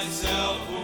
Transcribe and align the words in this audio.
myself 0.00 0.79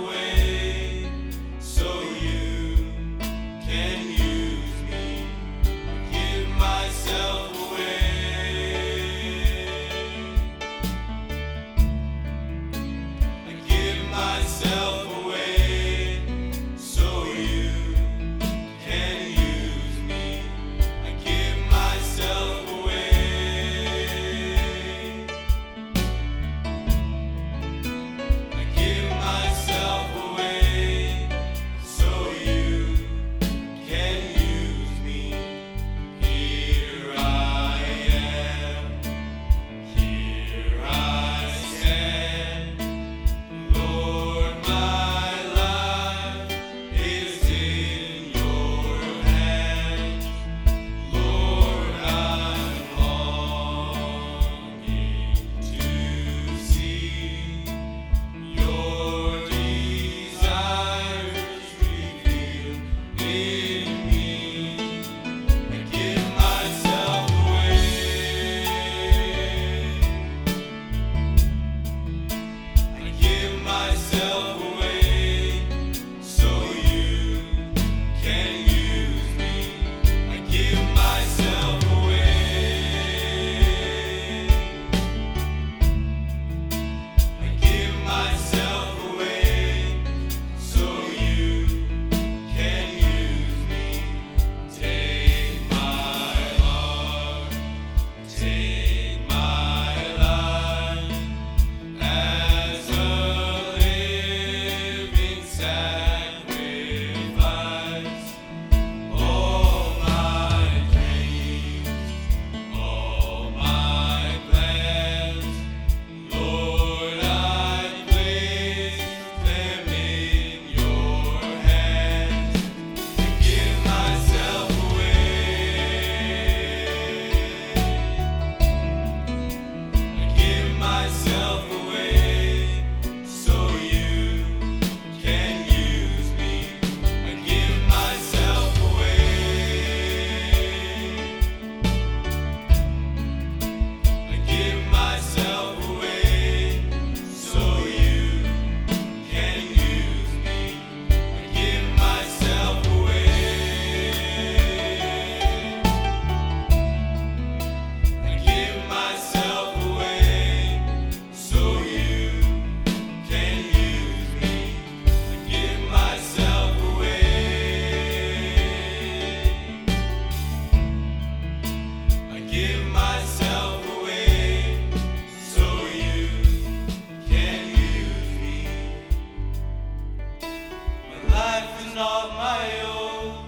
not 181.97 182.29
my 182.29 182.83
own. 182.83 183.47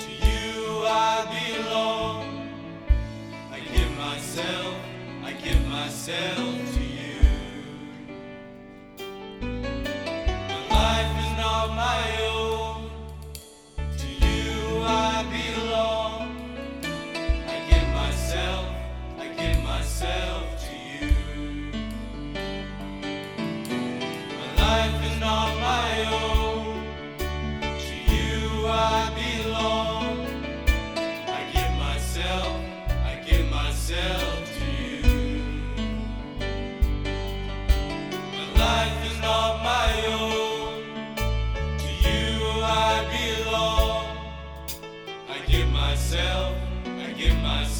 To 0.00 0.08
you 0.26 0.86
I 0.86 1.16
belong. 1.36 2.48
I 3.52 3.60
give 3.60 3.92
myself, 3.98 4.74
I 5.22 5.32
give 5.44 5.62
myself 5.68 6.54
to 6.76 6.82
you. 7.00 7.20
My 10.48 10.60
life 10.80 11.12
is 11.24 11.32
not 11.42 11.66
my 11.86 12.02
own. 12.32 12.90
To 14.00 14.08
you 14.24 14.80
I 14.82 15.22
belong. 15.36 16.20
I 17.54 17.56
give 17.68 17.88
myself, 18.02 18.64
I 19.18 19.26
give 19.40 19.62
myself 19.62 20.42
to 20.64 20.74
you. 20.90 21.12
My 24.40 24.48
life 24.64 24.98
is 25.04 25.20
not 25.20 25.50
my 25.60 25.75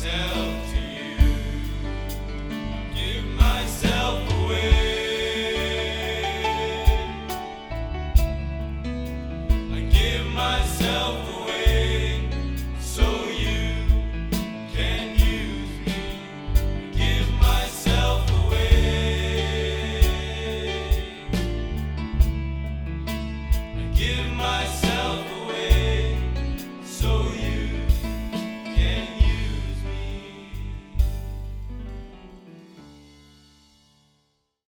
tell 0.06 0.45